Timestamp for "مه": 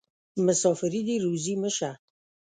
1.61-1.69